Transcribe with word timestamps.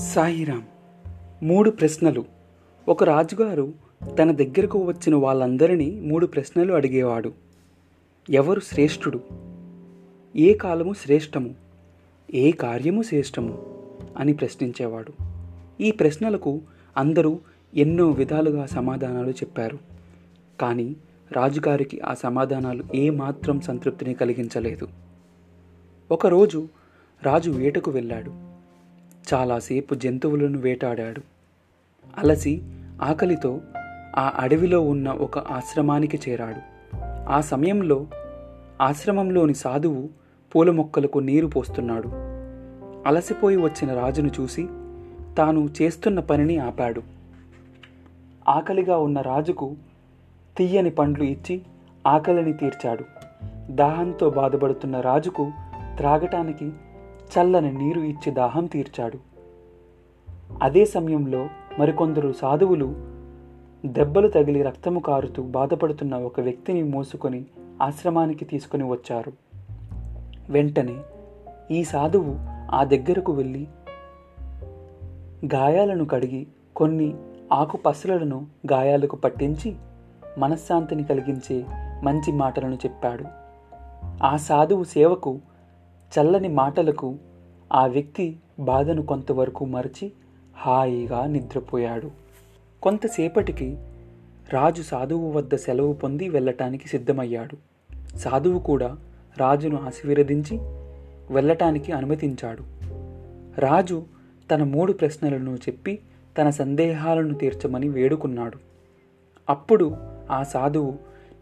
సాయిరాం 0.00 0.66
మూడు 1.42 1.70
ప్రశ్నలు. 1.70 2.24
ఒక 2.88 3.04
రాజుగారు 3.04 3.72
తన 4.18 4.32
దగ్గరకు 4.32 4.78
వచ్చిన 4.78 5.14
వాళ్ళందరినీ 5.14 6.00
మూడు 6.00 6.26
ప్రశ్నలు 6.26 6.74
అడిగేవాడు. 6.74 7.32
ఎవరు 8.30 8.60
శ్రేష్ఠుడు? 8.60 9.20
ఏ 10.36 10.54
కాలము 10.54 10.92
శ్రేష్టము? 10.92 11.54
ఏ 12.34 12.50
కార్యము 12.50 13.02
శ్రేష్టము? 13.02 13.78
అని 14.16 14.32
ప్రశ్నించేవాడు. 14.32 15.12
ఈ 15.82 15.90
ప్రశ్నలకు 15.90 16.60
అందరూ 16.96 17.40
ఎన్నో 17.76 18.10
విధాలుగా 18.10 18.66
సమాధానాలు 18.66 19.30
చెప్పారు. 19.30 19.78
కానీ 20.60 20.96
రాజుగారికి 21.32 22.00
ఆ 22.00 22.14
సమాధానాలు 22.14 22.84
ఏమాత్రం 22.94 23.60
సంతృప్తిని 23.60 24.14
కలిగించలేదు. 24.14 24.88
ఒకరోజు 26.10 26.68
రాజు 27.22 27.50
వేటకు 27.50 27.90
వెళ్ళాడు. 27.90 28.49
చాలాసేపు 29.34 29.94
జంతువులను 29.94 30.58
వేటాడాడు. 30.58 31.20
అలసి 32.18 32.62
ఆకలితో 33.02 33.60
ఆ 34.16 34.32
అడవిలో 34.38 34.80
ఉన్న 34.80 35.10
ఒక 35.10 35.38
ఆశ్రమానికి 35.38 36.20
చేరాడు. 36.28 36.60
ఆ 37.28 37.40
సమయంలో 37.40 38.06
ఆశ్రమంలోని 38.80 39.54
సాధువు 39.54 40.08
పూల 40.54 40.70
మొక్కలకు 40.70 41.18
నీరు 41.18 41.46
పోస్తున్నాడు. 41.46 42.08
అలసిపోయి 43.08 43.56
వచ్చిన 43.56 43.94
రాజును 43.94 44.30
చూసి 44.40 44.66
తాను 45.38 45.68
చేస్తున్న 45.82 46.20
పనిని 46.20 46.58
ఆపాడు. 46.58 47.02
ఆకలిగా 48.48 48.98
ఉన్న 48.98 49.20
రాజుకు 49.20 49.76
తీయని 50.58 50.90
పండ్లు 50.90 51.24
ఇచ్చి 51.24 51.62
ఆకలిని 52.06 52.52
తీర్చాడు. 52.52 53.04
దాహంతో 53.70 54.30
బాధపడుతున్న 54.30 55.00
రాజుకు 55.00 55.52
త్రాగటానికి 55.96 56.72
చల్లని 57.30 57.72
నీరు 57.72 58.00
ఇచ్చి 58.00 58.32
దాహం 58.32 58.66
తీర్చాడు. 58.66 59.18
అదే 60.62 60.84
సమయంలో 60.84 61.48
మరికొందరు 61.78 62.32
సాధువులు 62.32 62.94
దెబ్బలు 63.86 64.28
తగిలి 64.28 64.62
రక్తము 64.62 65.00
కారుతూ 65.00 65.42
బాధపడుతున్న 65.42 66.14
ఒక 66.14 66.40
వ్యక్తిని 66.40 66.82
మోసుకొని 66.82 67.44
ఆశ్రమానికి 67.82 68.44
తీసుకుని 68.44 68.84
వచ్చారు. 68.84 69.32
వెంటనే 70.50 70.96
ఈ 71.70 71.84
సాధువు 71.84 72.36
ఆ 72.74 72.84
దగ్గరకు 72.84 73.32
వెళ్ళి 73.32 73.68
గాయాలను 75.54 76.04
కడిగి 76.04 76.46
కొన్ని 76.76 77.14
ఆకు 77.52 77.76
పసలను 77.76 78.46
గాయాలకు 78.72 79.16
పట్టించి 79.16 79.76
మనశ్శాంతిని 80.38 81.04
కలిగించే 81.04 81.64
మంచి 82.02 82.32
మాటలను 82.32 82.74
చెప్పాడు. 82.74 83.24
ఆ 84.24 84.36
సాధువు 84.36 84.84
సేవకు 84.84 85.38
చల్లని 86.18 86.48
మాటలకు 86.48 87.16
ఆ 87.72 87.86
వ్యక్తి 87.86 88.36
బాధను 88.58 89.02
కొంతవరకు 89.02 89.64
మరచి 89.64 90.12
హాయిగా 90.56 91.26
నిద్రపోయాడు. 91.26 92.10
కొంతసేపటికి 92.82 93.78
రాజు 94.52 94.82
సాధువు 94.82 95.32
వద్ద 95.32 95.54
సెలవు 95.54 95.92
పొంది 95.92 96.28
వెళ్ళటానికి 96.28 96.88
సిద్ధమయ్యాడు. 96.88 97.56
సాధువు 98.18 98.58
కూడా 98.58 98.96
రాజును 99.38 99.76
ఆశీర్వదించి 99.76 100.58
వెళ్ళటానికి 101.30 101.92
అనుమతించాడు. 101.92 102.64
రాజు 103.60 104.02
తన 104.50 104.62
మూడు 104.62 104.92
ప్రశ్నలను 104.92 105.54
చెప్పి 105.54 105.98
తన 106.38 106.50
సందేహాలను 106.50 107.34
తీర్చమని 107.34 107.88
వేడుకున్నాడు. 107.88 108.58
అప్పుడు 109.50 109.96
ఆ 110.30 110.42
సాధువు 110.42 110.94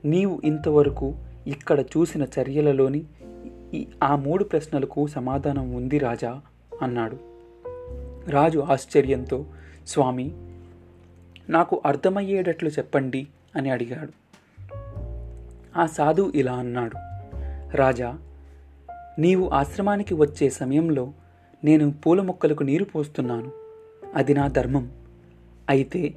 నీవు 0.05 0.41
ఇంతవరకు 0.45 1.15
ఇక్కడ 1.47 1.81
చూసిన 1.81 2.27
చర్యలలోని 2.41 3.03
ఈ 3.75 3.87
ఆ 4.03 4.17
మూడు 4.17 4.45
ప్రశ్నలకు 4.45 5.07
సమాధానం 5.07 5.73
ఉంది 5.73 5.99
రాజా 5.99 6.41
అన్నాడు. 6.83 7.17
రాజు 8.31 8.59
ఆశ్చర్యంతో 8.59 9.47
స్వామి 9.87 10.33
నాకు 11.49 11.83
అర్థమయ్యేటట్లు 11.87 12.69
చెప్పండి 12.69 13.27
అని 13.57 13.71
అడిగాడు. 13.71 14.13
ఆ 15.77 15.87
సాధు 15.87 16.33
ఇలా 16.35 16.53
అన్నాడు. 16.53 16.97
రాజా 17.77 18.19
నీవు 19.19 19.49
ఆశ్రమానికి 19.49 20.15
వచ్చే 20.15 20.51
సమయంలో 20.51 21.13
నేను 21.65 21.93
పూల 21.93 22.23
మొక్కలకు 22.23 22.63
నీరు 22.63 22.85
పోస్తున్నాను. 22.85 23.53
అది 24.15 24.35
నా 24.35 24.49
ధర్మం. 24.49 24.93
అయితే 25.69 26.15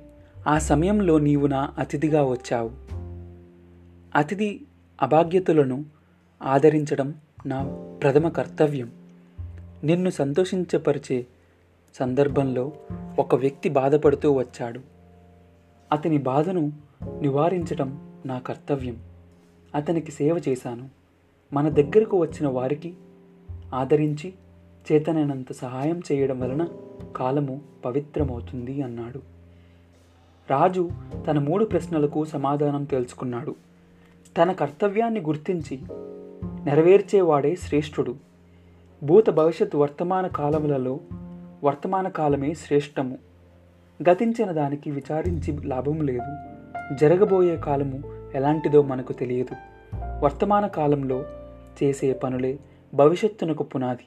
ఆ 0.48 0.58
సమయంలో 0.58 1.20
నీవు 1.20 1.48
నా 1.48 1.74
అతిథిగా 1.80 2.24
వచ్చావు. 2.24 2.72
అతిథి 4.16 4.62
అభాగ్యతలను 5.02 5.86
ఆదరించడం 6.44 7.14
నా 7.46 7.64
ప్రథమ 8.02 8.30
కర్తవ్యం. 8.30 8.92
నిన్ను 9.84 10.10
సంతోషించపరిచే 10.10 11.26
సందర్భంలో 11.96 12.72
ఒక 13.20 13.36
వ్యక్తి 13.36 13.70
బాధపడుతూ 13.70 14.32
వచ్చాడు. 14.32 14.80
అతని 15.92 16.18
బాధను 16.18 16.72
నివారించటం 17.22 18.12
నా 18.26 18.40
కర్తవ్యం. 18.40 18.98
అతనికి 19.76 20.12
సేవ 20.12 20.42
చేశాను. 20.50 20.90
మన 21.54 21.70
దగ్గరకు 21.70 22.18
వచ్చిన 22.18 22.48
వారికి 22.48 22.94
ఆదరించి 23.74 24.34
చేతనైనంత 24.92 25.54
సహాయం 25.54 26.02
చేయడం 26.12 26.40
వలన 26.40 26.68
కాలము 27.16 27.62
పవిత్రమవుతుంది 27.86 28.82
అన్నాడు. 28.82 29.22
రాజు 30.50 30.90
తన 31.28 31.40
మూడు 31.40 31.66
ప్రశ్నలకు 31.66 32.26
సమాధానం 32.26 32.84
తెలుసుకున్నాడు. 32.84 33.56
తన 34.38 34.52
కర్తవ్యాన్ని 34.52 35.20
గుర్తించి 35.20 35.80
నెరవేర్చేవాడే 36.66 37.56
శ్రేష్ఠుడు. 37.56 38.16
భూత 39.04 39.30
భవిష్యత్ 39.30 39.76
వర్తమాన 39.76 40.28
కాలములలో 40.28 41.00
వర్తమాన 41.64 42.08
కాలమే 42.08 42.54
శ్రేష్టము. 42.54 43.18
గతించిన 44.10 44.52
దానికి 44.52 44.92
విచారించి 44.92 45.68
లాభం 45.68 46.02
లేదు. 46.02 46.36
జరగబోయే 46.96 47.58
కాలము 47.58 48.02
ఎలాంటిదో 48.36 48.82
మనకు 48.82 49.14
తెలియదు. 49.14 49.56
వర్తమాన 50.24 50.68
కాలంలో 50.68 51.26
చేసే 51.84 52.14
పనులే 52.14 52.60
భవిష్యత్తునకు 52.94 53.64
పునాది. 53.64 54.06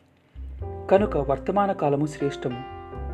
కనుక 0.90 1.16
వర్తమాన 1.16 1.72
కాలము 1.72 2.06
శ్రేష్టము. 2.06 2.62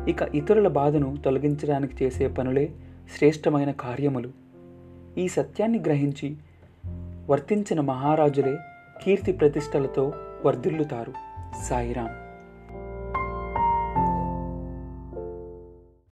ఇక 0.09 0.21
ఇతరుల 0.21 0.67
బాధను 0.67 1.17
తొలగించడానికి 1.25 2.05
చేసే 2.05 2.27
పనులే 2.27 2.71
శ్రేష్టమైన 3.17 3.71
కార్యములు. 3.71 4.29
ఈ 5.17 5.27
సత్యాన్ని 5.27 5.79
గ్రహించి 5.79 6.35
వర్తించిన 7.29 7.79
మహారాజులే 7.79 8.57
కీర్తి 9.01 9.31
ప్రతిష్టలతో 9.31 10.03
వర్ధిల్లుతారు 10.45 11.13
సాయిరాం 11.67 12.11